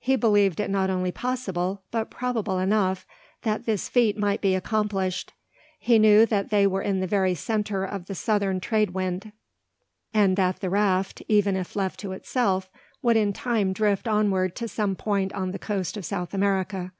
He 0.00 0.16
believed 0.16 0.58
it 0.58 0.70
not 0.70 0.90
only 0.90 1.12
possible, 1.12 1.84
but 1.92 2.10
probable 2.10 2.58
enough, 2.58 3.06
that 3.42 3.64
this 3.64 3.88
feat 3.88 4.18
might 4.18 4.40
be 4.40 4.56
accomplished. 4.56 5.32
He 5.78 6.00
knew 6.00 6.26
that 6.26 6.50
they 6.50 6.66
were 6.66 6.82
in 6.82 6.98
the 6.98 7.06
very 7.06 7.36
centre 7.36 7.84
of 7.84 8.06
the 8.06 8.16
southern 8.16 8.58
trade 8.58 8.90
wind; 8.90 9.30
and 10.12 10.36
that 10.36 10.58
the 10.58 10.68
raft, 10.68 11.22
even 11.28 11.54
if 11.56 11.76
left 11.76 12.00
to 12.00 12.10
itself, 12.10 12.68
would 13.02 13.16
in 13.16 13.32
time 13.32 13.72
drift 13.72 14.08
onward 14.08 14.56
to 14.56 14.66
some 14.66 14.96
point 14.96 15.32
on 15.32 15.52
the 15.52 15.60
coast 15.60 15.96
of 15.96 16.04
South 16.04 16.34
America. 16.34 16.90